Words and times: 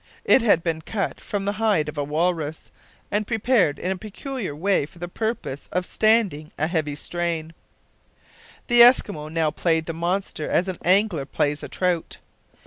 It 0.25 0.41
had 0.41 0.63
been 0.63 0.81
cut 0.81 1.19
from 1.19 1.45
the 1.45 1.51
hide 1.61 1.87
of 1.87 1.95
a 1.95 2.03
walrus, 2.03 2.71
and 3.11 3.27
prepared 3.27 3.77
in 3.77 3.91
a 3.91 3.97
peculiar 3.99 4.55
way 4.55 4.87
for 4.87 4.97
the 4.97 5.07
purpose 5.07 5.69
of 5.71 5.85
standing 5.85 6.51
a 6.57 6.65
heavy 6.65 6.95
strain. 6.95 7.53
The 8.65 8.81
Eskimo 8.81 9.31
now 9.31 9.51
played 9.51 9.85
the 9.85 9.93
monster 9.93 10.49
as 10.49 10.67
an 10.67 10.77
angler 10.83 11.27
plays 11.27 11.61
a 11.61 11.67
trout. 11.69 12.17